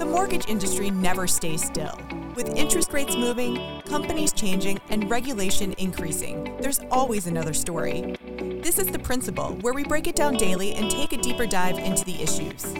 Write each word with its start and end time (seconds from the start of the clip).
The 0.00 0.06
mortgage 0.06 0.48
industry 0.48 0.90
never 0.90 1.26
stays 1.26 1.62
still. 1.62 2.00
With 2.34 2.56
interest 2.56 2.94
rates 2.94 3.14
moving, 3.14 3.82
companies 3.82 4.32
changing, 4.32 4.80
and 4.88 5.10
regulation 5.10 5.74
increasing, 5.76 6.56
there's 6.58 6.80
always 6.90 7.26
another 7.26 7.52
story. 7.52 8.16
This 8.62 8.78
is 8.78 8.86
The 8.86 8.98
Principal, 8.98 9.58
where 9.60 9.74
we 9.74 9.84
break 9.84 10.06
it 10.06 10.16
down 10.16 10.38
daily 10.38 10.72
and 10.72 10.90
take 10.90 11.12
a 11.12 11.18
deeper 11.18 11.44
dive 11.44 11.78
into 11.78 12.02
the 12.06 12.14
issues. 12.22 12.74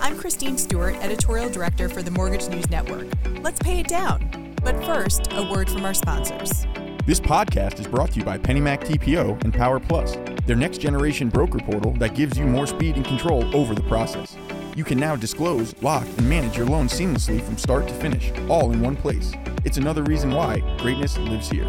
I'm 0.00 0.18
Christine 0.18 0.58
Stewart, 0.58 0.96
Editorial 0.96 1.48
Director 1.48 1.88
for 1.88 2.02
the 2.02 2.10
Mortgage 2.10 2.48
News 2.48 2.68
Network. 2.68 3.06
Let's 3.40 3.60
pay 3.60 3.78
it 3.78 3.86
down. 3.86 4.56
But 4.64 4.84
first, 4.84 5.28
a 5.30 5.48
word 5.48 5.70
from 5.70 5.84
our 5.84 5.94
sponsors. 5.94 6.66
This 7.06 7.20
podcast 7.20 7.78
is 7.78 7.86
brought 7.86 8.10
to 8.10 8.18
you 8.18 8.24
by 8.24 8.36
PennyMac 8.36 8.80
TPO 8.80 9.44
and 9.44 9.54
Power 9.54 9.78
Plus, 9.78 10.16
their 10.44 10.56
next 10.56 10.78
generation 10.78 11.28
broker 11.28 11.60
portal 11.60 11.92
that 11.98 12.16
gives 12.16 12.36
you 12.36 12.46
more 12.46 12.66
speed 12.66 12.96
and 12.96 13.04
control 13.04 13.54
over 13.54 13.76
the 13.76 13.82
process. 13.84 14.36
You 14.76 14.82
can 14.82 14.98
now 14.98 15.14
disclose, 15.14 15.72
lock, 15.82 16.04
and 16.18 16.28
manage 16.28 16.56
your 16.56 16.66
loan 16.66 16.88
seamlessly 16.88 17.40
from 17.40 17.56
start 17.56 17.86
to 17.86 17.94
finish, 17.94 18.32
all 18.48 18.72
in 18.72 18.80
one 18.80 18.96
place. 18.96 19.32
It's 19.64 19.76
another 19.76 20.02
reason 20.02 20.32
why 20.32 20.58
greatness 20.78 21.16
lives 21.16 21.48
here. 21.48 21.64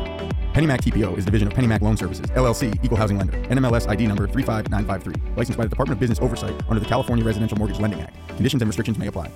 PennyMac 0.54 0.82
TPO 0.82 1.16
is 1.16 1.24
a 1.24 1.26
division 1.26 1.48
of 1.48 1.54
PennyMac 1.54 1.82
Loan 1.82 1.98
Services, 1.98 2.26
LLC, 2.32 2.84
Equal 2.84 2.98
Housing 2.98 3.20
Lender, 3.20 3.34
NMLS 3.44 3.88
ID 3.88 4.08
number 4.08 4.26
35953, 4.26 5.36
licensed 5.36 5.58
by 5.58 5.66
the 5.66 5.70
Department 5.70 5.98
of 5.98 6.00
Business 6.00 6.20
Oversight 6.20 6.60
under 6.68 6.80
the 6.80 6.86
California 6.88 7.24
Residential 7.24 7.60
Mortgage 7.60 7.80
Lending 7.80 8.02
Act. 8.02 8.16
Conditions 8.30 8.64
and 8.64 8.70
restrictions 8.70 8.98
may 8.98 9.08
apply. 9.08 9.30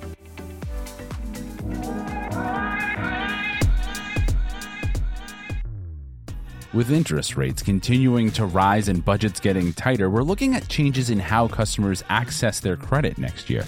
With 6.71 6.91
interest 6.91 7.35
rates 7.35 7.63
continuing 7.63 8.29
to 8.33 8.45
rise 8.45 8.89
and 8.89 9.03
budgets 9.03 9.39
getting 9.39 9.73
tighter, 9.73 10.07
we're 10.07 10.21
looking 10.21 10.53
at 10.53 10.67
changes 10.67 11.09
in 11.09 11.17
how 11.17 11.47
customers 11.47 12.03
access 12.09 12.59
their 12.59 12.77
credit 12.77 13.17
next 13.17 13.49
year. 13.49 13.65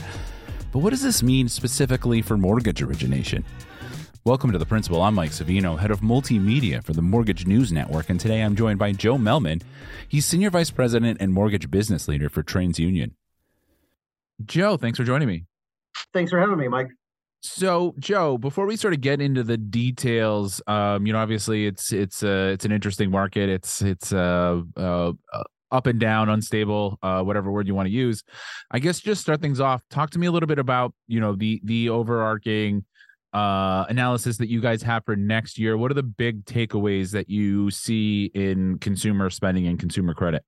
But 0.71 0.79
what 0.79 0.91
does 0.91 1.01
this 1.01 1.23
mean 1.23 1.49
specifically 1.49 2.21
for 2.21 2.37
mortgage 2.37 2.79
origination? 2.79 3.43
Welcome 4.23 4.51
to 4.51 4.59
The 4.59 4.67
Principal. 4.67 5.01
I'm 5.01 5.15
Mike 5.15 5.31
Savino, 5.31 5.79
head 5.79 5.89
of 5.89 6.01
multimedia 6.01 6.83
for 6.83 6.93
the 6.93 7.01
Mortgage 7.01 7.47
News 7.47 7.71
Network, 7.71 8.11
and 8.11 8.19
today 8.19 8.43
I'm 8.43 8.55
joined 8.55 8.77
by 8.77 8.91
Joe 8.91 9.17
Mellman. 9.17 9.63
He's 10.07 10.27
Senior 10.27 10.51
Vice 10.51 10.69
President 10.69 11.17
and 11.19 11.33
Mortgage 11.33 11.71
Business 11.71 12.07
Leader 12.07 12.29
for 12.29 12.43
TransUnion. 12.43 13.13
Joe, 14.45 14.77
thanks 14.77 14.99
for 14.99 15.03
joining 15.03 15.27
me. 15.27 15.45
Thanks 16.13 16.29
for 16.29 16.39
having 16.39 16.59
me, 16.59 16.67
Mike. 16.67 16.89
So, 17.43 17.95
Joe, 17.97 18.37
before 18.37 18.67
we 18.67 18.75
sort 18.75 18.93
of 18.93 19.01
get 19.01 19.19
into 19.19 19.43
the 19.43 19.57
details, 19.57 20.61
um, 20.67 21.07
you 21.07 21.13
know, 21.13 21.19
obviously 21.19 21.65
it's 21.65 21.91
it's 21.91 22.23
uh, 22.23 22.51
it's 22.53 22.65
an 22.65 22.71
interesting 22.71 23.09
market. 23.09 23.49
It's 23.49 23.81
it's 23.81 24.13
uh, 24.13 24.61
uh, 24.77 25.13
uh 25.33 25.43
up 25.71 25.87
and 25.87 25.99
down, 25.99 26.29
unstable, 26.29 26.99
uh, 27.01 27.23
whatever 27.23 27.51
word 27.51 27.65
you 27.65 27.73
want 27.73 27.87
to 27.87 27.91
use. 27.91 28.23
I 28.69 28.79
guess 28.79 28.99
just 28.99 29.21
start 29.21 29.41
things 29.41 29.59
off. 29.59 29.81
Talk 29.89 30.11
to 30.11 30.19
me 30.19 30.27
a 30.27 30.31
little 30.31 30.47
bit 30.47 30.59
about 30.59 30.93
you 31.07 31.19
know 31.19 31.35
the 31.35 31.59
the 31.63 31.89
overarching 31.89 32.85
uh, 33.33 33.85
analysis 33.89 34.37
that 34.37 34.49
you 34.49 34.61
guys 34.61 34.83
have 34.83 35.03
for 35.05 35.15
next 35.15 35.57
year. 35.57 35.77
What 35.77 35.89
are 35.89 35.95
the 35.95 36.03
big 36.03 36.45
takeaways 36.45 37.11
that 37.11 37.27
you 37.27 37.71
see 37.71 38.25
in 38.35 38.77
consumer 38.79 39.31
spending 39.31 39.65
and 39.65 39.79
consumer 39.79 40.13
credit? 40.13 40.43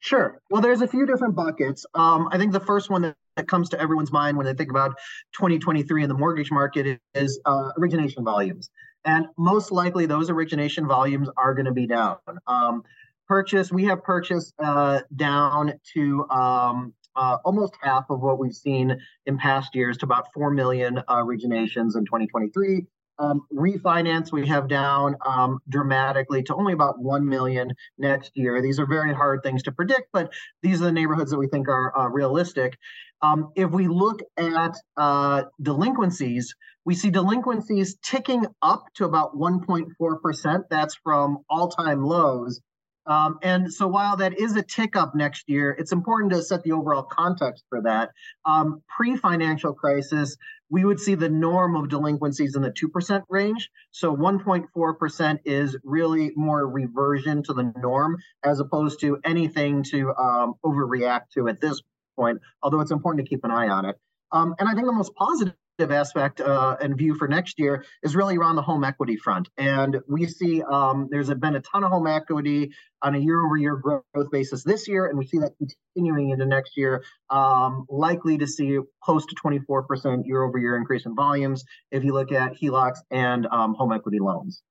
Sure. 0.00 0.40
Well, 0.50 0.62
there's 0.62 0.82
a 0.82 0.86
few 0.86 1.06
different 1.06 1.34
buckets. 1.34 1.86
Um, 1.94 2.28
I 2.30 2.38
think 2.38 2.52
the 2.52 2.60
first 2.60 2.90
one 2.90 3.02
that, 3.02 3.16
that, 3.36 3.48
comes 3.48 3.68
to 3.70 3.80
everyone's 3.80 4.12
mind 4.12 4.36
when 4.36 4.46
they 4.46 4.54
think 4.54 4.70
about 4.70 4.96
2023 5.34 6.02
in 6.02 6.08
the 6.08 6.14
mortgage 6.14 6.50
market 6.50 7.00
is 7.14 7.40
uh, 7.44 7.70
origination 7.78 8.24
volumes. 8.24 8.70
And 9.04 9.26
most 9.38 9.72
likely, 9.72 10.06
those 10.06 10.30
origination 10.30 10.86
volumes 10.86 11.28
are 11.36 11.54
going 11.54 11.66
to 11.66 11.72
be 11.72 11.86
down. 11.86 12.18
Um, 12.46 12.82
purchase, 13.28 13.72
we 13.72 13.84
have 13.84 14.02
purchase 14.02 14.52
uh, 14.58 15.00
down 15.14 15.74
to 15.94 16.28
um, 16.30 16.92
uh, 17.14 17.38
almost 17.44 17.74
half 17.80 18.04
of 18.10 18.20
what 18.20 18.38
we've 18.38 18.54
seen 18.54 18.96
in 19.26 19.38
past 19.38 19.74
years 19.74 19.96
to 19.98 20.06
about 20.06 20.32
4 20.34 20.50
million 20.50 21.02
originations 21.08 21.96
in 21.96 22.04
2023 22.04 22.86
um, 23.18 23.46
refinance 23.52 24.32
we 24.32 24.46
have 24.46 24.68
down 24.68 25.16
um, 25.24 25.60
dramatically 25.68 26.42
to 26.44 26.54
only 26.54 26.72
about 26.72 26.98
1 26.98 27.28
million 27.28 27.72
next 27.98 28.32
year. 28.34 28.60
These 28.60 28.78
are 28.78 28.86
very 28.86 29.14
hard 29.14 29.42
things 29.42 29.62
to 29.64 29.72
predict, 29.72 30.08
but 30.12 30.32
these 30.62 30.80
are 30.80 30.86
the 30.86 30.92
neighborhoods 30.92 31.30
that 31.30 31.38
we 31.38 31.48
think 31.48 31.68
are 31.68 31.96
uh, 31.98 32.08
realistic. 32.08 32.78
Um, 33.22 33.52
if 33.56 33.70
we 33.70 33.88
look 33.88 34.20
at 34.36 34.76
uh, 34.96 35.44
delinquencies, 35.60 36.54
we 36.84 36.94
see 36.94 37.10
delinquencies 37.10 37.96
ticking 38.02 38.46
up 38.62 38.84
to 38.94 39.04
about 39.04 39.36
1.4%. 39.36 40.62
That's 40.70 40.94
from 41.02 41.38
all 41.48 41.68
time 41.68 42.04
lows. 42.04 42.60
Um, 43.06 43.38
and 43.42 43.72
so 43.72 43.86
while 43.86 44.16
that 44.16 44.38
is 44.38 44.56
a 44.56 44.62
tick 44.62 44.96
up 44.96 45.14
next 45.14 45.48
year, 45.48 45.70
it's 45.78 45.92
important 45.92 46.32
to 46.32 46.42
set 46.42 46.64
the 46.64 46.72
overall 46.72 47.04
context 47.04 47.64
for 47.68 47.82
that. 47.82 48.10
Um, 48.44 48.82
Pre 48.88 49.16
financial 49.16 49.72
crisis, 49.72 50.36
we 50.70 50.84
would 50.84 50.98
see 50.98 51.14
the 51.14 51.28
norm 51.28 51.76
of 51.76 51.88
delinquencies 51.88 52.56
in 52.56 52.62
the 52.62 52.70
2% 52.70 53.22
range. 53.28 53.70
So 53.90 54.14
1.4% 54.14 55.38
is 55.44 55.76
really 55.84 56.32
more 56.36 56.66
reversion 56.66 57.42
to 57.44 57.52
the 57.52 57.72
norm 57.76 58.16
as 58.44 58.60
opposed 58.60 59.00
to 59.00 59.18
anything 59.24 59.82
to 59.84 60.14
um, 60.14 60.54
overreact 60.64 61.30
to 61.34 61.48
at 61.48 61.60
this 61.60 61.80
point, 62.16 62.40
although 62.62 62.80
it's 62.80 62.90
important 62.90 63.24
to 63.24 63.28
keep 63.28 63.44
an 63.44 63.50
eye 63.50 63.68
on 63.68 63.84
it. 63.84 63.96
Um, 64.32 64.54
and 64.58 64.68
I 64.68 64.74
think 64.74 64.86
the 64.86 64.92
most 64.92 65.14
positive 65.14 65.54
aspect 65.78 66.40
uh, 66.40 66.76
and 66.80 66.96
view 66.96 67.14
for 67.14 67.28
next 67.28 67.58
year 67.58 67.84
is 68.02 68.16
really 68.16 68.36
around 68.36 68.56
the 68.56 68.62
home 68.62 68.82
equity 68.82 69.16
front. 69.16 69.48
And 69.58 70.00
we 70.08 70.26
see 70.26 70.62
um, 70.62 71.08
there's 71.10 71.32
been 71.34 71.56
a 71.56 71.60
ton 71.60 71.84
of 71.84 71.90
home 71.90 72.06
equity 72.06 72.72
on 73.02 73.14
a 73.14 73.18
year 73.18 73.44
over 73.44 73.56
year 73.56 73.76
growth 73.76 74.30
basis 74.32 74.64
this 74.64 74.88
year, 74.88 75.06
and 75.06 75.18
we 75.18 75.26
see 75.26 75.38
that 75.38 75.52
continuing 75.58 76.30
into 76.30 76.46
next 76.46 76.76
year, 76.76 77.04
um, 77.30 77.84
likely 77.90 78.38
to 78.38 78.46
see 78.46 78.78
close 79.02 79.26
to 79.26 79.34
24% 79.34 80.22
year 80.24 80.42
over 80.42 80.58
year 80.58 80.76
increase 80.76 81.04
in 81.04 81.14
volumes 81.14 81.62
if 81.90 82.02
you 82.04 82.12
look 82.12 82.32
at 82.32 82.54
HELOCs 82.54 82.98
and 83.10 83.46
um, 83.46 83.74
home 83.74 83.92
equity 83.92 84.18
loans. 84.18 84.62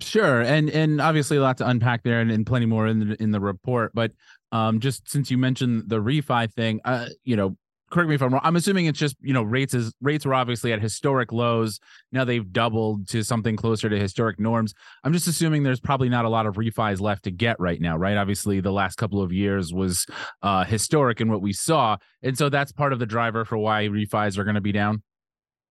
Sure, 0.00 0.40
and 0.40 0.70
and 0.70 1.00
obviously 1.00 1.38
a 1.38 1.40
lot 1.40 1.58
to 1.58 1.68
unpack 1.68 2.04
there, 2.04 2.20
and, 2.20 2.30
and 2.30 2.46
plenty 2.46 2.66
more 2.66 2.86
in 2.86 3.00
the 3.00 3.22
in 3.22 3.32
the 3.32 3.40
report. 3.40 3.90
But 3.92 4.12
um, 4.52 4.78
just 4.78 5.10
since 5.10 5.28
you 5.28 5.36
mentioned 5.36 5.88
the 5.88 6.00
refi 6.00 6.52
thing, 6.52 6.80
uh, 6.84 7.08
you 7.24 7.34
know, 7.34 7.56
correct 7.90 8.08
me 8.08 8.14
if 8.14 8.22
I'm 8.22 8.32
wrong. 8.32 8.42
I'm 8.44 8.56
assuming 8.56 8.86
it's 8.86 8.98
just 8.98 9.16
you 9.20 9.32
know 9.32 9.42
rates 9.42 9.74
is 9.74 9.92
rates 10.00 10.24
were 10.24 10.34
obviously 10.34 10.72
at 10.72 10.80
historic 10.80 11.32
lows. 11.32 11.80
Now 12.12 12.24
they've 12.24 12.52
doubled 12.52 13.08
to 13.08 13.22
something 13.22 13.56
closer 13.56 13.88
to 13.88 13.98
historic 13.98 14.38
norms. 14.38 14.74
I'm 15.04 15.12
just 15.12 15.26
assuming 15.26 15.62
there's 15.62 15.80
probably 15.80 16.08
not 16.08 16.24
a 16.24 16.28
lot 16.28 16.46
of 16.46 16.56
refis 16.56 17.00
left 17.00 17.24
to 17.24 17.30
get 17.30 17.58
right 17.58 17.80
now, 17.80 17.96
right? 17.96 18.16
Obviously, 18.16 18.60
the 18.60 18.72
last 18.72 18.96
couple 18.96 19.22
of 19.22 19.32
years 19.32 19.72
was 19.72 20.06
uh, 20.42 20.64
historic 20.64 21.20
in 21.20 21.30
what 21.30 21.42
we 21.42 21.52
saw, 21.52 21.96
and 22.22 22.36
so 22.36 22.48
that's 22.48 22.72
part 22.72 22.92
of 22.92 22.98
the 22.98 23.06
driver 23.06 23.44
for 23.44 23.58
why 23.58 23.84
refis 23.84 24.38
are 24.38 24.44
going 24.44 24.54
to 24.54 24.60
be 24.60 24.72
down. 24.72 25.02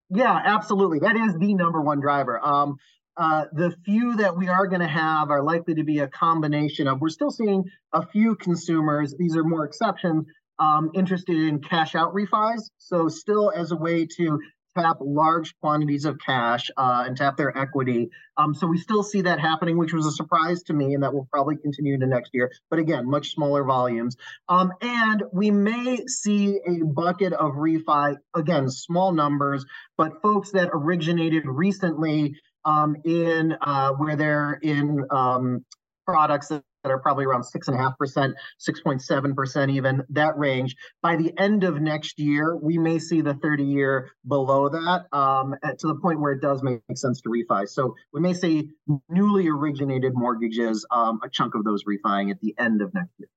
Yeah, 0.10 0.42
absolutely. 0.46 1.00
That 1.00 1.16
is 1.18 1.38
the 1.38 1.54
number 1.54 1.82
one 1.82 2.00
driver. 2.00 2.44
Um, 2.44 2.78
uh, 3.18 3.46
the 3.52 3.76
few 3.84 4.16
that 4.16 4.38
we 4.38 4.48
are 4.48 4.68
going 4.68 4.82
to 4.82 4.88
have 4.88 5.32
are 5.32 5.42
likely 5.42 5.74
to 5.74 5.84
be 5.84 6.00
a 6.00 6.08
combination 6.08 6.88
of 6.88 7.02
we're 7.02 7.10
still 7.10 7.32
seeing 7.32 7.64
a 7.94 8.06
few 8.06 8.36
consumers 8.36 9.16
these 9.18 9.36
are 9.36 9.44
more 9.44 9.66
exceptions 9.66 10.28
um, 10.60 10.92
interested 10.94 11.36
in 11.36 11.60
cash 11.60 11.96
out 11.96 12.14
refis. 12.14 12.70
So, 12.78 13.08
still 13.10 13.52
as 13.52 13.72
a 13.72 13.76
way 13.76 14.08
to 14.18 14.40
tap 14.78 14.98
large 15.02 15.56
quantities 15.60 16.06
of 16.06 16.20
cash 16.24 16.70
uh, 16.78 17.06
and 17.08 17.18
tap 17.18 17.36
their 17.36 17.58
equity. 17.58 18.10
Um, 18.38 18.54
so, 18.54 18.68
we 18.68 18.78
still 18.78 19.04
see 19.04 19.22
that 19.22 19.40
happening, 19.40 19.78
which 19.78 19.94
was 19.94 20.06
a 20.06 20.12
surprise 20.12 20.64
to 20.64 20.74
me, 20.74 20.94
and 20.94 21.04
that 21.04 21.14
will 21.14 21.28
probably 21.32 21.58
continue 21.58 21.94
into 21.94 22.08
next 22.08 22.32
year. 22.34 22.52
But 22.70 22.80
again, 22.80 23.10
much 23.10 23.32
smaller 23.32 23.64
volumes. 23.64 24.16
Um, 24.50 24.72
and 24.82 25.24
we 25.32 25.52
may 25.52 26.06
see 26.08 26.60
a 26.66 26.84
bucket 26.84 27.34
of 27.34 27.54
refi, 27.54 28.18
again, 28.36 28.70
small 28.70 29.12
numbers, 29.12 29.66
but 29.98 30.22
folks 30.22 30.52
that 30.52 30.70
originated 30.74 31.44
recently. 31.46 32.36
Um, 32.66 32.98
in 33.06 33.56
uh, 33.62 33.94
where 33.94 34.18
they're 34.18 34.60
in 34.62 35.06
um, 35.10 35.64
products 36.06 36.52
that 36.88 36.94
are 36.94 37.00
probably 37.00 37.26
around 37.26 37.44
6.5%, 37.44 38.34
6.7%, 38.70 39.72
even 39.72 40.04
that 40.10 40.38
range. 40.38 40.76
By 41.02 41.18
the 41.18 41.34
end 41.38 41.64
of 41.64 41.82
next 41.82 42.18
year, 42.18 42.56
we 42.56 42.78
may 42.78 42.98
see 42.98 43.22
the 43.22 43.34
30 43.34 43.64
year 43.64 44.12
below 44.28 44.70
that 44.70 45.06
um, 45.12 45.56
to 45.64 45.88
the 45.88 45.96
point 45.96 46.22
where 46.22 46.32
it 46.32 46.42
does 46.42 46.64
make 46.64 46.82
sense 46.96 47.22
to 47.22 47.30
refi. 47.30 47.68
So 47.68 47.96
we 48.14 48.22
may 48.22 48.34
see 48.34 48.70
newly 49.10 49.50
originated 49.50 50.14
mortgages, 50.16 50.86
um, 50.92 51.20
a 51.24 51.30
chunk 51.30 51.56
of 51.56 51.64
those 51.64 51.84
refining 51.86 52.32
at 52.32 52.40
the 52.40 52.56
end 52.58 52.82
of 52.82 52.94
next 52.94 53.12
year. 53.18 53.30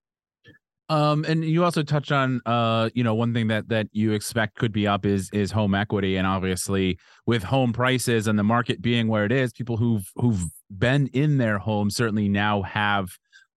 Um, 0.88 1.24
and 1.28 1.44
you 1.44 1.62
also 1.62 1.84
touched 1.84 2.10
on, 2.10 2.40
uh, 2.46 2.90
you 2.94 3.04
know, 3.04 3.14
one 3.14 3.32
thing 3.32 3.46
that 3.46 3.68
that 3.68 3.86
you 3.92 4.10
expect 4.10 4.56
could 4.56 4.72
be 4.72 4.88
up 4.88 5.06
is 5.06 5.30
is 5.32 5.52
home 5.52 5.72
equity, 5.72 6.16
and 6.16 6.26
obviously 6.26 6.98
with 7.26 7.44
home 7.44 7.72
prices 7.72 8.26
and 8.26 8.36
the 8.36 8.42
market 8.42 8.82
being 8.82 9.06
where 9.06 9.24
it 9.24 9.30
is, 9.30 9.52
people 9.52 9.76
who've 9.76 10.10
who've 10.16 10.46
been 10.68 11.06
in 11.12 11.38
their 11.38 11.58
home 11.58 11.90
certainly 11.90 12.28
now 12.28 12.62
have 12.62 13.10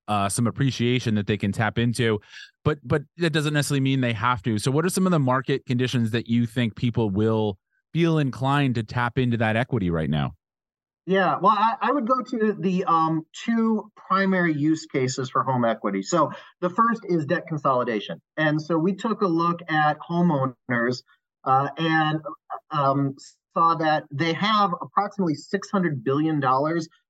uh, 0.07 0.29
some 0.29 0.47
appreciation 0.47 1.15
that 1.15 1.27
they 1.27 1.37
can 1.37 1.51
tap 1.51 1.77
into 1.77 2.19
but 2.63 2.79
but 2.83 3.03
that 3.17 3.31
doesn't 3.31 3.53
necessarily 3.53 3.81
mean 3.81 4.01
they 4.01 4.13
have 4.13 4.41
to 4.41 4.57
so 4.57 4.71
what 4.71 4.85
are 4.85 4.89
some 4.89 5.05
of 5.05 5.11
the 5.11 5.19
market 5.19 5.65
conditions 5.65 6.11
that 6.11 6.27
you 6.27 6.45
think 6.45 6.75
people 6.75 7.09
will 7.09 7.57
feel 7.93 8.17
inclined 8.17 8.75
to 8.75 8.83
tap 8.83 9.17
into 9.17 9.37
that 9.37 9.55
equity 9.55 9.89
right 9.89 10.09
now 10.09 10.33
yeah, 11.05 11.37
well, 11.41 11.51
I, 11.51 11.75
I, 11.81 11.91
would 11.91 12.07
go 12.07 12.21
to 12.21 12.55
the 12.57 12.85
um, 12.85 13.25
two 13.33 13.91
primary 13.97 14.53
use 14.53 14.85
cases 14.85 15.29
for 15.29 15.43
home 15.43 15.65
equity. 15.65 16.01
So 16.01 16.31
the 16.61 16.69
first 16.69 17.01
is 17.03 17.25
debt 17.25 17.43
consolidation. 17.45 18.21
And 18.37 18.61
so 18.61 18.77
we 18.77 18.95
took 18.95 19.21
a 19.21 19.27
look 19.27 19.59
at 19.67 19.97
homeowners 19.99 21.03
uh, 21.43 21.67
and 21.77 22.21
um, 22.71 23.15
saw 23.53 23.75
that 23.75 24.05
they 24.11 24.31
have 24.31 24.71
approximately 24.81 25.35
$600 25.35 26.03
billion 26.03 26.41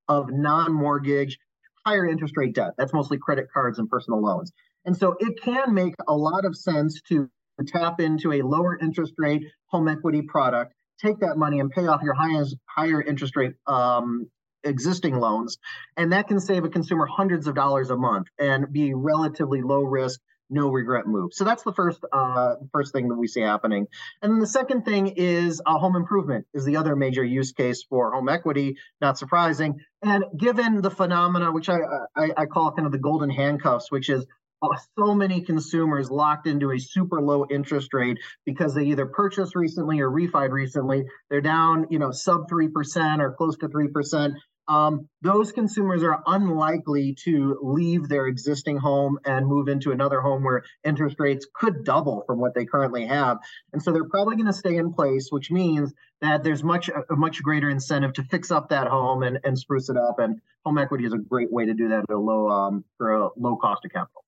of 0.07 0.31
non 0.31 0.73
mortgage 0.73 1.37
higher 1.85 2.05
interest 2.05 2.35
rate 2.37 2.53
debt. 2.53 2.71
That's 2.77 2.93
mostly 2.93 3.17
credit 3.17 3.47
cards 3.53 3.79
and 3.79 3.89
personal 3.89 4.21
loans. 4.21 4.51
And 4.85 4.95
so 4.97 5.15
it 5.19 5.41
can 5.41 5.73
make 5.73 5.95
a 6.07 6.15
lot 6.15 6.45
of 6.45 6.55
sense 6.55 7.01
to 7.09 7.29
tap 7.67 7.99
into 7.99 8.33
a 8.33 8.41
lower 8.41 8.77
interest 8.77 9.13
rate 9.17 9.43
home 9.67 9.87
equity 9.87 10.21
product, 10.21 10.73
take 11.01 11.19
that 11.19 11.37
money 11.37 11.59
and 11.59 11.71
pay 11.71 11.87
off 11.87 12.01
your 12.01 12.13
highest, 12.13 12.55
higher 12.65 13.01
interest 13.01 13.35
rate 13.35 13.53
um, 13.67 14.29
existing 14.63 15.19
loans. 15.19 15.57
And 15.97 16.11
that 16.13 16.27
can 16.27 16.39
save 16.39 16.63
a 16.63 16.69
consumer 16.69 17.05
hundreds 17.05 17.47
of 17.47 17.55
dollars 17.55 17.89
a 17.89 17.97
month 17.97 18.27
and 18.39 18.71
be 18.71 18.93
relatively 18.93 19.61
low 19.61 19.83
risk 19.83 20.19
no 20.49 20.69
regret 20.69 21.07
move. 21.07 21.33
So 21.33 21.43
that's 21.43 21.63
the 21.63 21.73
first 21.73 22.03
uh, 22.11 22.55
first 22.71 22.93
thing 22.93 23.09
that 23.09 23.15
we 23.15 23.27
see 23.27 23.41
happening. 23.41 23.87
And 24.21 24.31
then 24.31 24.39
the 24.39 24.47
second 24.47 24.83
thing 24.83 25.07
is 25.07 25.61
uh, 25.65 25.77
home 25.77 25.95
improvement 25.95 26.45
is 26.53 26.65
the 26.65 26.77
other 26.77 26.95
major 26.95 27.23
use 27.23 27.51
case 27.51 27.83
for 27.83 28.11
home 28.11 28.29
equity. 28.29 28.77
Not 29.01 29.17
surprising. 29.17 29.79
And 30.03 30.25
given 30.37 30.81
the 30.81 30.91
phenomena, 30.91 31.51
which 31.51 31.69
I 31.69 31.79
I, 32.15 32.31
I 32.37 32.45
call 32.45 32.71
kind 32.71 32.85
of 32.85 32.91
the 32.91 32.99
golden 32.99 33.29
handcuffs, 33.29 33.91
which 33.91 34.09
is 34.09 34.25
uh, 34.63 34.77
so 34.97 35.13
many 35.13 35.41
consumers 35.41 36.09
locked 36.09 36.47
into 36.47 36.71
a 36.71 36.79
super 36.79 37.21
low 37.21 37.45
interest 37.49 37.93
rate 37.93 38.17
because 38.45 38.73
they 38.73 38.85
either 38.85 39.05
purchased 39.05 39.55
recently 39.55 39.99
or 39.99 40.09
refied 40.09 40.51
recently. 40.51 41.03
They're 41.29 41.41
down, 41.41 41.87
you 41.89 41.99
know, 41.99 42.11
sub 42.11 42.49
3% 42.49 43.19
or 43.19 43.33
close 43.33 43.57
to 43.57 43.67
3% 43.67 44.33
um, 44.67 45.09
those 45.21 45.51
consumers 45.51 46.03
are 46.03 46.23
unlikely 46.25 47.15
to 47.23 47.59
leave 47.61 48.07
their 48.07 48.27
existing 48.27 48.77
home 48.77 49.19
and 49.25 49.45
move 49.45 49.67
into 49.67 49.91
another 49.91 50.21
home 50.21 50.43
where 50.43 50.63
interest 50.83 51.17
rates 51.19 51.45
could 51.53 51.83
double 51.83 52.23
from 52.25 52.39
what 52.39 52.53
they 52.53 52.65
currently 52.65 53.05
have. 53.05 53.39
And 53.73 53.81
so 53.81 53.91
they're 53.91 54.07
probably 54.07 54.35
going 54.35 54.47
to 54.47 54.53
stay 54.53 54.77
in 54.77 54.93
place, 54.93 55.27
which 55.31 55.51
means 55.51 55.93
that 56.21 56.43
there's 56.43 56.63
much 56.63 56.89
a 56.89 57.15
much 57.15 57.43
greater 57.43 57.69
incentive 57.69 58.13
to 58.13 58.23
fix 58.23 58.51
up 58.51 58.69
that 58.69 58.87
home 58.87 59.23
and, 59.23 59.39
and 59.43 59.57
spruce 59.57 59.89
it 59.89 59.97
up. 59.97 60.19
And 60.19 60.39
home 60.65 60.77
equity 60.77 61.05
is 61.05 61.13
a 61.13 61.17
great 61.17 61.51
way 61.51 61.65
to 61.65 61.73
do 61.73 61.89
that 61.89 62.05
at 62.09 62.15
a 62.15 62.17
low 62.17 62.49
um, 62.49 62.85
for 62.97 63.13
a 63.13 63.29
low 63.37 63.57
cost 63.57 63.83
of 63.85 63.91
capital. 63.91 64.22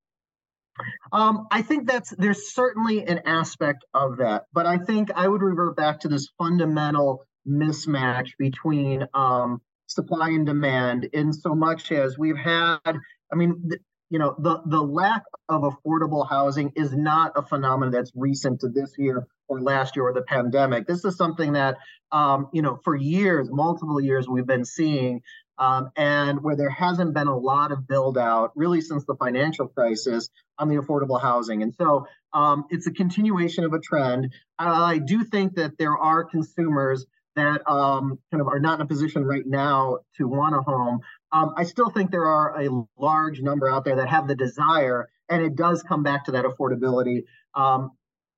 Um, 1.12 1.46
I 1.50 1.62
think 1.62 1.87
that's 1.87 2.11
there's 2.11 2.52
certainly 2.52 3.06
an 3.06 3.20
aspect 3.26 3.85
of 3.94 4.19
that, 4.19 4.44
but 4.52 4.67
I 4.67 4.79
think 4.79 5.11
I 5.14 5.29
would 5.29 5.43
revert 5.43 5.76
back 5.76 6.00
to 6.00 6.08
this 6.08 6.29
fundamental 6.38 7.25
mismatch 7.46 8.31
between 8.38 9.06
um, 9.14 9.61
supply 9.94 10.29
and 10.29 10.46
demand 10.46 11.05
in 11.12 11.32
so 11.32 11.55
much 11.55 11.93
as 11.93 12.19
we've 12.19 12.37
had 12.37 12.79
i 12.85 13.35
mean 13.35 13.70
you 14.11 14.19
know 14.19 14.35
the 14.38 14.61
the 14.67 14.81
lack 14.81 15.23
of 15.49 15.62
affordable 15.62 16.29
housing 16.29 16.73
is 16.76 16.93
not 16.93 17.32
a 17.37 17.43
phenomenon 17.43 17.93
that's 17.93 18.12
recent 18.14 18.61
to 18.61 18.69
this 18.69 18.94
year 18.99 19.26
or 19.49 19.61
last 19.61 19.96
year 19.96 20.06
or 20.06 20.12
the 20.12 20.23
pandemic. 20.23 20.87
This 20.87 21.05
is 21.05 21.17
something 21.17 21.52
that 21.55 21.76
um, 22.12 22.49
you 22.52 22.62
know 22.62 22.79
for 22.85 22.94
years 22.94 23.49
multiple 23.50 24.00
years 24.00 24.29
we've 24.29 24.46
been 24.46 24.64
seeing 24.64 25.23
um, 25.58 25.91
and 25.96 26.43
where 26.43 26.56
there 26.56 26.70
hasn't 26.70 27.14
been 27.14 27.29
a 27.29 27.37
lot 27.37 27.73
of 27.73 27.87
build 27.87 28.19
out 28.19 28.52
really 28.55 28.81
since 28.81 29.05
the 29.05 29.14
financial 29.14 29.69
crisis 29.69 30.29
on 30.58 30.69
the 30.69 30.76
affordable 30.76 31.20
housing. 31.20 31.62
And 31.62 31.75
so 31.75 32.06
um, 32.32 32.64
it's 32.70 32.87
a 32.87 32.93
continuation 32.93 33.64
of 33.64 33.73
a 33.73 33.81
trend. 33.81 34.32
I 34.58 34.99
do 34.99 35.25
think 35.25 35.55
that 35.55 35.79
there 35.79 35.96
are 35.96 36.25
consumers 36.25 37.06
that 37.36 37.69
um, 37.69 38.19
kind 38.31 38.40
of 38.40 38.48
are 38.48 38.60
not 38.60 38.78
in 38.78 38.81
a 38.82 38.86
position 38.86 39.25
right 39.25 39.46
now 39.46 39.98
to 40.16 40.28
want 40.28 40.54
a 40.54 40.60
home. 40.60 41.00
Um, 41.32 41.54
I 41.56 41.64
still 41.64 41.90
think 41.90 42.10
there 42.10 42.26
are 42.26 42.60
a 42.60 42.84
large 42.96 43.40
number 43.40 43.69
out 43.69 43.84
there 43.84 43.96
that 43.96 44.08
have 44.08 44.28
the 44.28 44.36
desire, 44.36 45.08
and 45.28 45.42
it 45.42 45.56
does 45.56 45.82
come 45.82 46.02
back 46.02 46.26
to 46.26 46.32
that 46.32 46.44
affordability. 46.44 47.25
Um, 47.54 47.90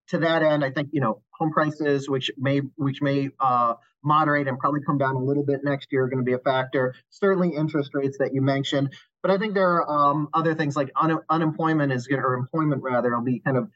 to 0.08 0.19
that 0.19 0.43
end, 0.43 0.64
I 0.64 0.70
think 0.70 0.90
you 0.93 1.00
know 1.00 1.22
home 1.32 1.52
prices, 1.52 2.08
which 2.08 2.31
may 2.38 2.60
which 2.76 3.02
may 3.02 3.31
uh, 3.40 3.75
moderate 4.02 4.48
and 4.48 4.58
probably 4.58 4.81
come 4.87 4.98
down 4.98 5.16
a 5.16 5.22
little 5.22 5.44
bit 5.44 5.60
next 5.64 5.88
year, 5.90 6.04
are 6.04 6.08
going 6.08 6.25
to 6.25 6.25
be 6.25 6.34
a 6.34 6.38
factor. 6.38 6.94
Certainly, 7.10 7.54
interest 7.54 7.90
rates 7.93 8.19
that 8.19 8.32
you 8.32 8.40
mentioned, 8.40 8.94
but 9.22 9.31
I 9.31 9.38
think 9.38 9.54
there 9.54 9.82
are 9.82 10.10
um, 10.10 10.28
other 10.32 10.54
things 10.54 10.76
like 10.76 10.90
un- 10.96 11.20
unemployment 11.28 11.93
is 11.93 12.08
or 12.10 12.34
employment 12.34 12.82
rather 12.82 13.14
will 13.14 13.25
be 13.25 13.40
kind 13.40 13.56
of 13.56 13.69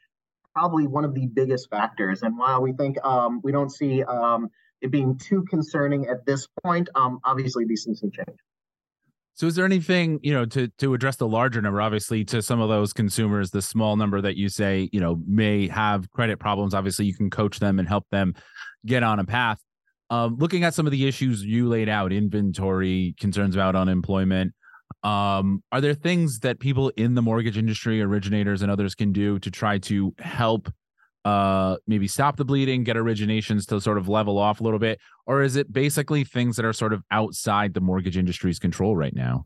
probably 0.53 0.87
one 0.87 1.05
of 1.05 1.13
the 1.13 1.27
biggest 1.27 1.69
factors. 1.69 2.23
And 2.23 2.37
while 2.37 2.61
we 2.61 2.73
think 2.73 2.97
um, 3.03 3.41
we 3.43 3.51
don't 3.51 3.69
see 3.69 4.03
um, 4.03 4.49
it 4.81 4.91
being 4.91 5.17
too 5.17 5.43
concerning 5.49 6.07
at 6.07 6.25
this 6.25 6.47
point. 6.63 6.89
Um, 6.95 7.19
obviously, 7.23 7.65
these 7.65 7.85
things 7.85 7.99
can 7.99 8.11
change. 8.11 8.37
So, 9.33 9.47
is 9.47 9.55
there 9.55 9.65
anything 9.65 10.19
you 10.21 10.33
know 10.33 10.45
to 10.45 10.67
to 10.79 10.93
address 10.93 11.15
the 11.15 11.27
larger 11.27 11.61
number? 11.61 11.81
Obviously, 11.81 12.23
to 12.25 12.41
some 12.41 12.59
of 12.59 12.69
those 12.69 12.93
consumers, 12.93 13.51
the 13.51 13.61
small 13.61 13.95
number 13.95 14.21
that 14.21 14.35
you 14.35 14.49
say 14.49 14.89
you 14.91 14.99
know 14.99 15.21
may 15.25 15.67
have 15.67 16.11
credit 16.11 16.39
problems. 16.39 16.73
Obviously, 16.73 17.05
you 17.05 17.15
can 17.15 17.29
coach 17.29 17.59
them 17.59 17.79
and 17.79 17.87
help 17.87 18.05
them 18.11 18.35
get 18.85 19.03
on 19.03 19.19
a 19.19 19.25
path. 19.25 19.59
Um, 20.09 20.35
looking 20.37 20.65
at 20.65 20.73
some 20.73 20.85
of 20.85 20.91
the 20.91 21.07
issues 21.07 21.43
you 21.43 21.69
laid 21.69 21.87
out, 21.87 22.11
inventory, 22.11 23.15
concerns 23.19 23.55
about 23.55 23.75
unemployment. 23.75 24.53
Um, 25.03 25.63
are 25.71 25.79
there 25.79 25.93
things 25.93 26.39
that 26.39 26.59
people 26.59 26.89
in 26.97 27.15
the 27.15 27.21
mortgage 27.21 27.57
industry, 27.57 28.01
originators, 28.01 28.61
and 28.61 28.69
others 28.69 28.93
can 28.93 29.13
do 29.13 29.39
to 29.39 29.49
try 29.49 29.77
to 29.79 30.13
help 30.19 30.69
uh 31.25 31.77
maybe 31.85 32.07
stop 32.07 32.37
the 32.37 32.45
bleeding 32.45 32.83
get 32.83 32.95
originations 32.95 33.67
to 33.67 33.79
sort 33.79 33.97
of 33.97 34.07
level 34.09 34.37
off 34.37 34.59
a 34.59 34.63
little 34.63 34.79
bit 34.79 34.99
or 35.25 35.41
is 35.41 35.55
it 35.55 35.71
basically 35.71 36.23
things 36.23 36.55
that 36.55 36.65
are 36.65 36.73
sort 36.73 36.93
of 36.93 37.03
outside 37.11 37.73
the 37.73 37.81
mortgage 37.81 38.17
industry's 38.17 38.57
control 38.59 38.95
right 38.95 39.15
now? 39.15 39.45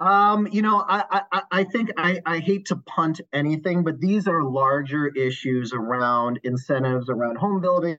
Um 0.00 0.48
you 0.50 0.60
know 0.60 0.84
i 0.88 1.22
i, 1.32 1.42
I 1.50 1.64
think 1.64 1.90
I, 1.96 2.20
I 2.26 2.38
hate 2.40 2.66
to 2.66 2.76
punt 2.76 3.20
anything 3.32 3.84
but 3.84 4.00
these 4.00 4.28
are 4.28 4.42
larger 4.42 5.08
issues 5.08 5.72
around 5.72 6.40
incentives 6.44 7.08
around 7.08 7.36
home 7.38 7.60
building. 7.60 7.96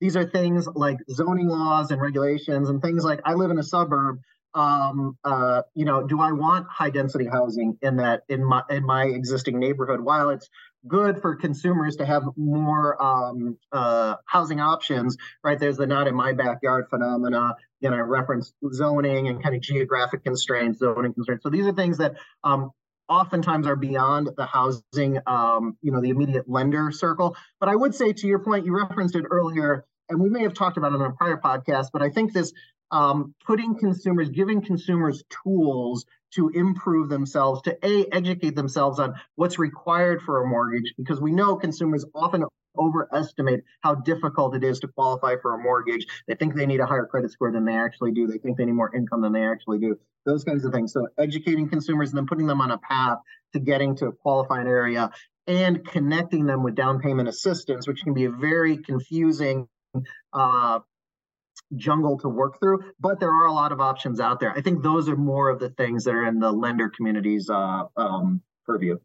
These 0.00 0.16
are 0.16 0.24
things 0.24 0.66
like 0.74 0.98
zoning 1.10 1.48
laws 1.48 1.90
and 1.90 2.00
regulations 2.00 2.68
and 2.68 2.80
things 2.80 3.04
like 3.04 3.20
i 3.24 3.34
live 3.34 3.50
in 3.50 3.58
a 3.58 3.62
suburb 3.62 4.18
um 4.54 5.16
uh 5.24 5.62
you 5.74 5.84
know 5.84 6.06
do 6.06 6.20
i 6.20 6.30
want 6.30 6.66
high 6.68 6.90
density 6.90 7.26
housing 7.26 7.76
in 7.82 7.96
that 7.96 8.22
in 8.28 8.44
my 8.44 8.62
in 8.68 8.84
my 8.84 9.04
existing 9.04 9.58
neighborhood? 9.58 10.00
While 10.00 10.30
it's 10.30 10.48
good 10.86 11.20
for 11.20 11.36
consumers 11.36 11.96
to 11.96 12.06
have 12.06 12.24
more 12.36 13.00
um, 13.02 13.56
uh, 13.70 14.16
housing 14.26 14.60
options, 14.60 15.16
right? 15.44 15.58
There's 15.58 15.76
the 15.76 15.86
not 15.86 16.08
in 16.08 16.14
my 16.14 16.32
backyard 16.32 16.86
phenomena. 16.90 17.56
Again, 17.80 17.94
I 17.94 17.98
referenced 17.98 18.54
zoning 18.72 19.28
and 19.28 19.42
kind 19.42 19.54
of 19.54 19.62
geographic 19.62 20.24
constraints, 20.24 20.80
zoning 20.80 21.14
constraints. 21.14 21.42
So 21.44 21.50
these 21.50 21.66
are 21.66 21.72
things 21.72 21.98
that 21.98 22.16
um, 22.44 22.70
oftentimes 23.08 23.66
are 23.66 23.76
beyond 23.76 24.30
the 24.36 24.46
housing, 24.46 25.18
um, 25.26 25.76
you 25.82 25.92
know, 25.92 26.00
the 26.00 26.10
immediate 26.10 26.48
lender 26.48 26.90
circle. 26.90 27.36
But 27.60 27.68
I 27.68 27.76
would 27.76 27.94
say 27.94 28.12
to 28.12 28.26
your 28.26 28.38
point, 28.40 28.66
you 28.66 28.76
referenced 28.76 29.16
it 29.16 29.24
earlier, 29.30 29.84
and 30.08 30.20
we 30.20 30.28
may 30.28 30.42
have 30.42 30.54
talked 30.54 30.76
about 30.76 30.92
it 30.92 31.00
on 31.00 31.10
a 31.10 31.12
prior 31.12 31.36
podcast, 31.36 31.88
but 31.92 32.02
I 32.02 32.10
think 32.10 32.32
this 32.32 32.52
um, 32.90 33.34
putting 33.46 33.78
consumers, 33.78 34.28
giving 34.28 34.60
consumers 34.60 35.24
tools 35.42 36.04
to 36.34 36.48
improve 36.50 37.08
themselves, 37.08 37.62
to 37.62 37.76
a 37.86 38.06
educate 38.12 38.56
themselves 38.56 38.98
on 38.98 39.14
what's 39.36 39.58
required 39.58 40.22
for 40.22 40.42
a 40.42 40.46
mortgage, 40.46 40.94
because 40.96 41.20
we 41.20 41.32
know 41.32 41.56
consumers 41.56 42.04
often 42.14 42.44
overestimate 42.76 43.60
how 43.82 43.94
difficult 43.94 44.54
it 44.54 44.64
is 44.64 44.80
to 44.80 44.88
qualify 44.88 45.36
for 45.42 45.54
a 45.54 45.58
mortgage. 45.58 46.06
They 46.26 46.34
think 46.34 46.54
they 46.54 46.66
need 46.66 46.80
a 46.80 46.86
higher 46.86 47.06
credit 47.06 47.30
score 47.30 47.52
than 47.52 47.64
they 47.64 47.74
actually 47.74 48.12
do. 48.12 48.26
They 48.26 48.38
think 48.38 48.56
they 48.56 48.64
need 48.64 48.72
more 48.72 48.94
income 48.94 49.20
than 49.20 49.32
they 49.32 49.44
actually 49.44 49.78
do. 49.78 49.98
Those 50.24 50.44
kinds 50.44 50.64
of 50.64 50.72
things. 50.72 50.92
So 50.92 51.08
educating 51.18 51.68
consumers 51.68 52.10
and 52.10 52.18
then 52.18 52.26
putting 52.26 52.46
them 52.46 52.60
on 52.60 52.70
a 52.70 52.78
path 52.78 53.18
to 53.52 53.60
getting 53.60 53.96
to 53.96 54.06
a 54.06 54.12
qualifying 54.12 54.66
area 54.66 55.10
and 55.46 55.86
connecting 55.86 56.46
them 56.46 56.62
with 56.62 56.74
down 56.74 57.00
payment 57.00 57.28
assistance, 57.28 57.86
which 57.86 58.02
can 58.02 58.14
be 58.14 58.24
a 58.24 58.30
very 58.30 58.78
confusing 58.78 59.68
uh, 60.32 60.78
jungle 61.76 62.18
to 62.18 62.28
work 62.28 62.58
through, 62.60 62.80
but 63.00 63.20
there 63.20 63.30
are 63.30 63.46
a 63.46 63.52
lot 63.52 63.72
of 63.72 63.80
options 63.80 64.20
out 64.20 64.40
there. 64.40 64.52
I 64.56 64.60
think 64.60 64.82
those 64.82 65.08
are 65.08 65.16
more 65.16 65.48
of 65.48 65.58
the 65.58 65.70
things 65.70 66.04
that 66.04 66.14
are 66.14 66.26
in 66.26 66.38
the 66.38 66.52
lender 66.52 66.90
community's 66.90 67.48
uh, 67.50 67.84
um, 67.96 68.40
purview. 68.64 68.98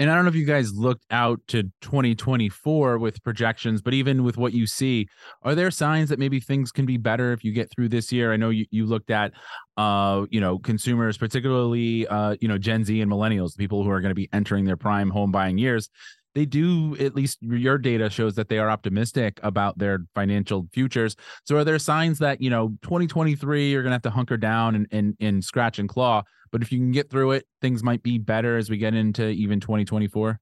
And 0.00 0.10
I 0.10 0.16
don't 0.16 0.24
know 0.24 0.28
if 0.28 0.34
you 0.34 0.44
guys 0.44 0.72
looked 0.72 1.04
out 1.12 1.40
to 1.48 1.62
2024 1.82 2.98
with 2.98 3.22
projections, 3.22 3.80
but 3.80 3.94
even 3.94 4.24
with 4.24 4.36
what 4.36 4.52
you 4.52 4.66
see, 4.66 5.06
are 5.42 5.54
there 5.54 5.70
signs 5.70 6.08
that 6.08 6.18
maybe 6.18 6.40
things 6.40 6.72
can 6.72 6.84
be 6.84 6.96
better 6.96 7.32
if 7.32 7.44
you 7.44 7.52
get 7.52 7.70
through 7.70 7.90
this 7.90 8.10
year? 8.10 8.32
I 8.32 8.36
know 8.36 8.50
you, 8.50 8.66
you 8.72 8.86
looked 8.86 9.10
at, 9.10 9.32
uh, 9.76 10.26
you 10.30 10.40
know, 10.40 10.58
consumers, 10.58 11.16
particularly, 11.16 12.08
uh, 12.08 12.34
you 12.40 12.48
know, 12.48 12.58
Gen 12.58 12.82
Z 12.84 13.00
and 13.00 13.10
millennials, 13.10 13.56
people 13.56 13.84
who 13.84 13.90
are 13.90 14.00
going 14.00 14.10
to 14.10 14.16
be 14.16 14.28
entering 14.32 14.64
their 14.64 14.76
prime 14.76 15.10
home 15.10 15.30
buying 15.30 15.58
years 15.58 15.88
they 16.34 16.46
do 16.46 16.96
at 16.98 17.14
least 17.14 17.38
your 17.42 17.78
data 17.78 18.10
shows 18.10 18.34
that 18.34 18.48
they 18.48 18.58
are 18.58 18.70
optimistic 18.70 19.38
about 19.42 19.78
their 19.78 20.00
financial 20.14 20.66
futures. 20.72 21.16
So 21.44 21.56
are 21.56 21.64
there 21.64 21.78
signs 21.78 22.18
that 22.18 22.40
you 22.40 22.50
know 22.50 22.68
2023 22.82 23.70
you're 23.70 23.82
gonna 23.82 23.94
have 23.94 24.02
to 24.02 24.10
hunker 24.10 24.36
down 24.36 24.74
and, 24.74 24.86
and, 24.90 25.16
and 25.20 25.44
scratch 25.44 25.78
and 25.78 25.88
claw 25.88 26.22
but 26.54 26.62
if 26.62 26.70
you 26.70 26.78
can 26.78 26.92
get 26.92 27.10
through 27.10 27.32
it 27.32 27.46
things 27.60 27.82
might 27.82 28.02
be 28.02 28.18
better 28.18 28.56
as 28.56 28.70
we 28.70 28.78
get 28.78 28.94
into 28.94 29.28
even 29.28 29.60
2024 29.60 30.40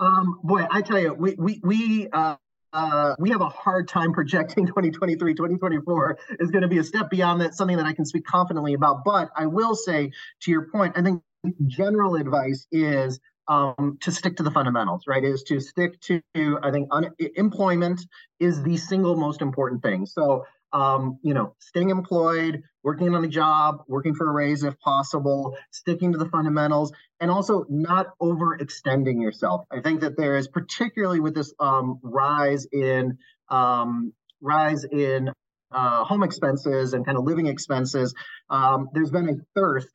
um 0.00 0.40
boy 0.42 0.66
i 0.70 0.80
tell 0.80 0.98
you 0.98 1.12
we 1.12 1.34
we, 1.38 1.60
we 1.62 2.08
uh 2.12 2.36
uh, 2.74 3.14
we 3.18 3.28
have 3.28 3.42
a 3.42 3.50
hard 3.50 3.86
time 3.86 4.14
projecting 4.14 4.66
2023 4.66 5.34
2024 5.34 6.18
is 6.40 6.50
going 6.50 6.62
to 6.62 6.68
be 6.68 6.78
a 6.78 6.84
step 6.84 7.10
beyond 7.10 7.38
that 7.38 7.54
something 7.54 7.76
that 7.76 7.84
i 7.84 7.92
can 7.92 8.06
speak 8.06 8.24
confidently 8.24 8.72
about. 8.72 9.04
But 9.04 9.28
i 9.36 9.44
will 9.44 9.74
say 9.74 10.10
to 10.40 10.50
your 10.50 10.68
point 10.68 10.94
i 10.96 11.02
think 11.02 11.22
general 11.66 12.16
advice 12.16 12.66
is 12.72 13.20
um, 13.52 13.98
to 14.00 14.10
stick 14.10 14.36
to 14.36 14.42
the 14.42 14.50
fundamentals, 14.50 15.02
right? 15.06 15.22
Is 15.22 15.42
to 15.44 15.60
stick 15.60 16.00
to, 16.02 16.22
I 16.62 16.70
think, 16.70 16.88
un- 16.90 17.14
employment 17.36 18.00
is 18.40 18.62
the 18.62 18.76
single 18.76 19.16
most 19.16 19.42
important 19.42 19.82
thing. 19.82 20.06
So, 20.06 20.46
um, 20.72 21.18
you 21.22 21.34
know, 21.34 21.54
staying 21.58 21.90
employed, 21.90 22.62
working 22.82 23.14
on 23.14 23.22
a 23.24 23.28
job, 23.28 23.84
working 23.88 24.14
for 24.14 24.26
a 24.28 24.32
raise 24.32 24.64
if 24.64 24.78
possible, 24.80 25.54
sticking 25.70 26.12
to 26.12 26.18
the 26.18 26.28
fundamentals, 26.30 26.92
and 27.20 27.30
also 27.30 27.66
not 27.68 28.06
overextending 28.22 29.20
yourself. 29.20 29.66
I 29.70 29.80
think 29.80 30.00
that 30.00 30.16
there 30.16 30.36
is, 30.36 30.48
particularly 30.48 31.20
with 31.20 31.34
this 31.34 31.52
um, 31.60 32.00
rise 32.02 32.66
in 32.72 33.18
um, 33.50 34.14
rise 34.40 34.84
in 34.84 35.30
uh, 35.72 36.04
home 36.04 36.22
expenses 36.22 36.94
and 36.94 37.04
kind 37.04 37.18
of 37.18 37.24
living 37.24 37.48
expenses, 37.48 38.14
um, 38.48 38.88
there's 38.94 39.10
been 39.10 39.28
a 39.28 39.36
thirst 39.54 39.88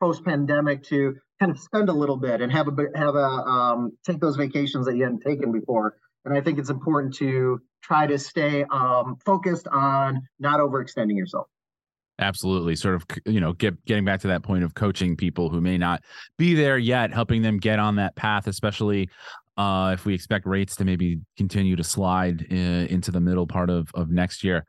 post 0.00 0.24
pandemic 0.24 0.82
to 0.82 1.16
kind 1.42 1.50
of 1.50 1.58
spend 1.58 1.88
a 1.88 1.92
little 1.92 2.16
bit 2.16 2.40
and 2.40 2.52
have 2.52 2.68
a 2.68 2.72
have 2.94 3.16
a 3.16 3.26
um, 3.26 3.90
take 4.06 4.20
those 4.20 4.36
vacations 4.36 4.86
that 4.86 4.96
you 4.96 5.02
hadn't 5.02 5.20
taken 5.20 5.50
before. 5.50 5.96
And 6.24 6.36
I 6.36 6.40
think 6.40 6.60
it's 6.60 6.70
important 6.70 7.14
to 7.16 7.60
try 7.82 8.06
to 8.06 8.16
stay 8.16 8.64
um, 8.70 9.16
focused 9.24 9.66
on 9.66 10.22
not 10.38 10.60
overextending 10.60 11.16
yourself. 11.16 11.48
Absolutely. 12.20 12.76
Sort 12.76 12.94
of, 12.94 13.04
you 13.26 13.40
know, 13.40 13.54
get 13.54 13.84
getting 13.86 14.04
back 14.04 14.20
to 14.20 14.28
that 14.28 14.44
point 14.44 14.62
of 14.62 14.74
coaching 14.74 15.16
people 15.16 15.48
who 15.48 15.60
may 15.60 15.76
not 15.76 16.04
be 16.38 16.54
there 16.54 16.78
yet, 16.78 17.12
helping 17.12 17.42
them 17.42 17.58
get 17.58 17.80
on 17.80 17.96
that 17.96 18.14
path, 18.14 18.46
especially 18.46 19.08
uh, 19.56 19.90
if 19.94 20.04
we 20.04 20.14
expect 20.14 20.46
rates 20.46 20.76
to 20.76 20.84
maybe 20.84 21.18
continue 21.36 21.74
to 21.74 21.82
slide 21.82 22.42
in, 22.42 22.84
uh, 22.84 22.86
into 22.88 23.10
the 23.10 23.20
middle 23.20 23.48
part 23.48 23.68
of, 23.68 23.90
of 23.94 24.10
next 24.10 24.44
year. 24.44 24.64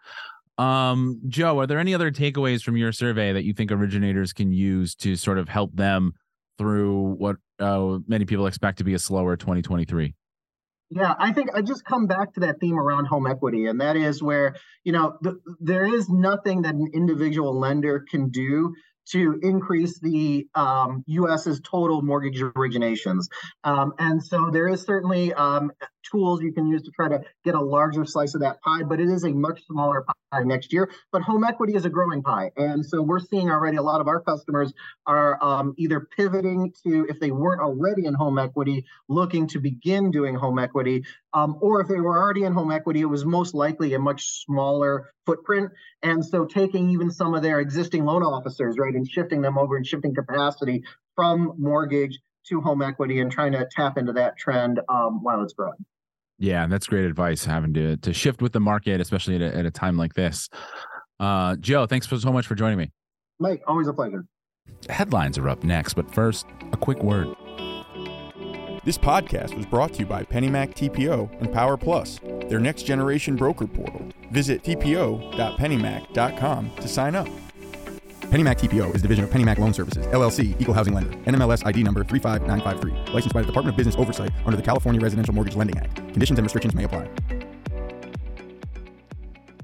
Um, 0.57 1.21
Joe, 1.27 1.59
are 1.59 1.67
there 1.67 1.79
any 1.79 1.93
other 1.93 2.11
takeaways 2.11 2.63
from 2.63 2.77
your 2.77 2.91
survey 2.91 3.31
that 3.33 3.43
you 3.43 3.53
think 3.53 3.71
originators 3.71 4.33
can 4.33 4.51
use 4.51 4.95
to 4.95 5.15
sort 5.15 5.37
of 5.37 5.49
help 5.49 5.75
them 5.75 6.13
through 6.57 7.15
what 7.17 7.37
uh, 7.59 7.99
many 8.07 8.25
people 8.25 8.47
expect 8.47 8.79
to 8.79 8.83
be 8.83 8.93
a 8.93 8.99
slower 8.99 9.35
2023? 9.35 10.13
Yeah, 10.89 11.15
I 11.17 11.31
think 11.31 11.49
I 11.55 11.61
just 11.61 11.85
come 11.85 12.05
back 12.05 12.33
to 12.33 12.41
that 12.41 12.59
theme 12.59 12.77
around 12.77 13.05
home 13.05 13.25
equity, 13.25 13.65
and 13.65 13.81
that 13.81 13.95
is 13.95 14.21
where 14.21 14.55
you 14.83 14.91
know 14.91 15.17
the, 15.21 15.39
there 15.59 15.85
is 15.85 16.07
nothing 16.07 16.61
that 16.63 16.75
an 16.75 16.87
individual 16.93 17.57
lender 17.57 18.05
can 18.09 18.29
do 18.29 18.73
to 19.09 19.39
increase 19.41 19.99
the 19.99 20.47
um, 20.55 21.03
U.S.'s 21.07 21.59
total 21.61 22.01
mortgage 22.01 22.39
originations. 22.39 23.25
Um, 23.63 23.93
and 23.99 24.23
so 24.23 24.49
there 24.51 24.67
is 24.69 24.83
certainly 24.83 25.33
um, 25.33 25.71
tools 26.09 26.41
you 26.41 26.51
can 26.51 26.67
use 26.67 26.83
to 26.83 26.91
try 26.91 27.09
to 27.09 27.21
get 27.43 27.55
a 27.55 27.61
larger 27.61 28.05
slice 28.05 28.33
of 28.35 28.41
that 28.41 28.61
pie, 28.61 28.83
but 28.83 28.99
it 28.99 29.09
is 29.09 29.23
a 29.23 29.31
much 29.31 29.65
smaller 29.65 30.03
pie 30.03 30.43
next 30.43 30.73
year. 30.73 30.89
But 31.11 31.21
home 31.21 31.43
equity 31.43 31.75
is 31.75 31.85
a 31.85 31.89
growing 31.89 32.21
pie. 32.21 32.51
And 32.57 32.85
so 32.85 33.01
we're 33.01 33.19
seeing 33.19 33.49
already 33.49 33.77
a 33.77 33.81
lot 33.81 34.01
of 34.01 34.07
our 34.07 34.21
customers 34.21 34.73
are 35.05 35.43
um, 35.43 35.73
either 35.77 36.07
pivoting 36.15 36.73
to, 36.83 37.05
if 37.09 37.19
they 37.19 37.31
weren't 37.31 37.61
already 37.61 38.05
in 38.05 38.13
home 38.13 38.37
equity, 38.37 38.85
looking 39.07 39.47
to 39.47 39.59
begin 39.59 40.11
doing 40.11 40.35
home 40.35 40.59
equity, 40.59 41.03
um, 41.33 41.57
or 41.61 41.81
if 41.81 41.87
they 41.87 41.99
were 41.99 42.17
already 42.17 42.43
in 42.43 42.53
home 42.53 42.71
equity, 42.71 43.01
it 43.01 43.05
was 43.05 43.25
most 43.25 43.53
likely 43.53 43.93
a 43.93 43.99
much 43.99 44.43
smaller 44.43 45.11
footprint. 45.25 45.71
And 46.01 46.23
so 46.23 46.45
taking 46.45 46.89
even 46.89 47.09
some 47.11 47.33
of 47.33 47.41
their 47.41 47.59
existing 47.59 48.05
loan 48.05 48.23
officers, 48.23 48.77
right, 48.77 48.93
and 48.93 49.09
shifting 49.09 49.41
them 49.41 49.57
over 49.57 49.77
and 49.77 49.85
shifting 49.85 50.13
capacity 50.13 50.83
from 51.15 51.53
mortgage 51.57 52.19
to 52.49 52.61
home 52.61 52.81
equity 52.81 53.19
and 53.19 53.31
trying 53.31 53.53
to 53.53 53.67
tap 53.71 53.97
into 53.97 54.13
that 54.13 54.37
trend 54.37 54.79
um, 54.89 55.23
while 55.23 55.43
it's 55.43 55.53
growing. 55.53 55.85
Yeah, 56.39 56.67
that's 56.67 56.87
great 56.87 57.05
advice. 57.05 57.45
Having 57.45 57.73
to 57.75 57.97
to 57.97 58.13
shift 58.13 58.41
with 58.41 58.53
the 58.53 58.59
market, 58.59 58.99
especially 58.99 59.35
at 59.35 59.41
a, 59.41 59.55
at 59.55 59.65
a 59.65 59.71
time 59.71 59.97
like 59.97 60.13
this. 60.13 60.49
Uh, 61.19 61.55
Joe, 61.57 61.85
thanks 61.85 62.07
so 62.07 62.31
much 62.31 62.47
for 62.47 62.55
joining 62.55 62.77
me. 62.77 62.91
Mike, 63.39 63.61
always 63.67 63.87
a 63.87 63.93
pleasure. 63.93 64.25
Headlines 64.89 65.37
are 65.37 65.47
up 65.47 65.63
next, 65.63 65.93
but 65.93 66.13
first, 66.13 66.45
a 66.71 66.77
quick 66.77 67.03
word. 67.03 67.27
This 68.83 68.97
podcast 68.97 69.55
was 69.55 69.65
brought 69.65 69.93
to 69.93 69.99
you 69.99 70.05
by 70.05 70.23
PennyMac 70.23 70.75
TPO 70.75 71.39
and 71.39 71.53
Power 71.53 71.77
Plus, 71.77 72.19
their 72.49 72.59
next 72.59 72.83
generation 72.83 73.37
broker 73.37 73.65
portal. 73.65 74.05
Visit 74.31 74.63
tpo.pennymac.com 74.63 76.71
to 76.75 76.87
sign 76.87 77.15
up. 77.15 77.29
PennyMac 78.33 78.67
TPO 78.67 78.95
is 78.95 79.01
a 79.01 79.03
division 79.03 79.23
of 79.23 79.29
PennyMac 79.29 79.59
Loan 79.59 79.75
Services, 79.75 80.07
LLC, 80.07 80.59
Equal 80.59 80.73
Housing 80.73 80.95
Lender, 80.95 81.11
NMLS 81.31 81.63
ID 81.67 81.83
number 81.83 82.03
35953, 82.03 83.13
licensed 83.13 83.31
by 83.31 83.41
the 83.41 83.45
Department 83.45 83.75
of 83.75 83.77
Business 83.77 83.95
Oversight 83.95 84.31
under 84.43 84.57
the 84.57 84.63
California 84.63 84.99
Residential 84.99 85.35
Mortgage 85.35 85.55
Lending 85.55 85.77
Act. 85.77 85.97
Conditions 85.97 86.39
and 86.39 86.43
restrictions 86.43 86.73
may 86.73 86.85
apply. 86.85 87.07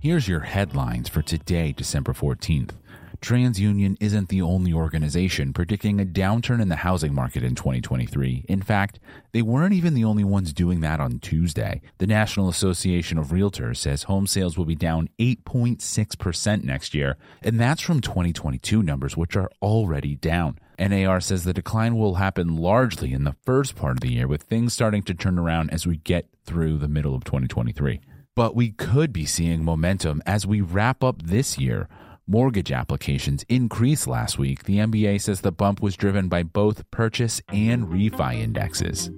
Here's 0.01 0.27
your 0.27 0.41
headlines 0.41 1.09
for 1.09 1.23
today, 1.23 1.71
December 1.71 2.13
14th. 2.13 2.73
TransUnion 3.21 3.97
isn't 3.99 4.29
the 4.29 4.41
only 4.41 4.71
organization 4.71 5.51
predicting 5.51 5.99
a 5.99 6.05
downturn 6.05 6.61
in 6.61 6.69
the 6.69 6.77
housing 6.77 7.13
market 7.13 7.43
in 7.43 7.53
2023. 7.53 8.45
In 8.47 8.61
fact, 8.61 8.99
they 9.33 9.41
weren't 9.41 9.73
even 9.73 9.93
the 9.93 10.05
only 10.05 10.23
ones 10.23 10.53
doing 10.53 10.79
that 10.81 11.01
on 11.01 11.19
Tuesday. 11.19 11.81
The 11.97 12.07
National 12.07 12.47
Association 12.47 13.17
of 13.17 13.27
Realtors 13.27 13.77
says 13.77 14.03
home 14.03 14.25
sales 14.25 14.57
will 14.57 14.65
be 14.65 14.75
down 14.75 15.09
8.6% 15.19 16.63
next 16.63 16.93
year, 16.93 17.17
and 17.41 17.59
that's 17.59 17.81
from 17.81 17.99
2022 17.99 18.81
numbers, 18.81 19.17
which 19.17 19.35
are 19.35 19.51
already 19.61 20.15
down. 20.15 20.59
NAR 20.79 21.19
says 21.19 21.43
the 21.43 21.53
decline 21.53 21.97
will 21.97 22.15
happen 22.15 22.55
largely 22.55 23.11
in 23.11 23.25
the 23.25 23.35
first 23.45 23.75
part 23.75 23.97
of 23.97 23.99
the 23.99 24.13
year, 24.13 24.27
with 24.27 24.43
things 24.43 24.73
starting 24.73 25.03
to 25.03 25.13
turn 25.13 25.37
around 25.37 25.71
as 25.71 25.85
we 25.85 25.97
get 25.97 26.29
through 26.45 26.77
the 26.77 26.87
middle 26.87 27.15
of 27.15 27.25
2023. 27.25 27.99
But 28.33 28.55
we 28.55 28.71
could 28.71 29.11
be 29.11 29.25
seeing 29.25 29.65
momentum 29.65 30.23
as 30.25 30.47
we 30.47 30.61
wrap 30.61 31.03
up 31.03 31.21
this 31.21 31.57
year 31.57 31.89
Mortgage 32.31 32.71
applications 32.71 33.43
increased 33.49 34.05
last 34.05 34.37
week. 34.37 34.65
The 34.65 34.77
MBA 34.77 35.19
says 35.19 35.41
the 35.41 35.51
bump 35.51 35.81
was 35.81 35.97
driven 35.97 36.27
by 36.27 36.43
both 36.43 36.89
purchase 36.91 37.41
and 37.51 37.87
refi 37.87 38.35
indexes. 38.35 39.09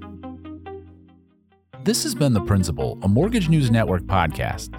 This 1.83 2.03
has 2.03 2.15
been 2.15 2.31
The 2.31 2.39
Principal, 2.39 2.97
a 3.01 3.09
Mortgage 3.09 3.49
News 3.49 3.69
Network 3.69 4.03
podcast. 4.03 4.69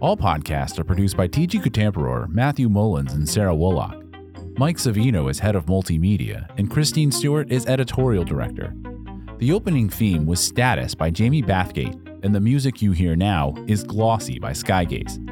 All 0.00 0.16
podcasts 0.16 0.78
are 0.78 0.84
produced 0.84 1.16
by 1.16 1.26
TG 1.26 1.60
Kutamperor, 1.60 2.28
Matthew 2.28 2.68
Mullins, 2.68 3.14
and 3.14 3.28
Sarah 3.28 3.56
Wolak. 3.56 4.04
Mike 4.56 4.76
Savino 4.76 5.28
is 5.28 5.40
head 5.40 5.56
of 5.56 5.66
multimedia, 5.66 6.48
and 6.58 6.70
Christine 6.70 7.10
Stewart 7.10 7.50
is 7.50 7.66
editorial 7.66 8.22
director. 8.22 8.72
The 9.38 9.50
opening 9.52 9.88
theme 9.88 10.26
was 10.26 10.38
Status 10.38 10.94
by 10.94 11.10
Jamie 11.10 11.42
Bathgate, 11.42 12.22
and 12.22 12.32
the 12.32 12.40
music 12.40 12.80
you 12.80 12.92
hear 12.92 13.16
now 13.16 13.52
is 13.66 13.82
Glossy 13.82 14.38
by 14.38 14.52
Skygaze. 14.52 15.27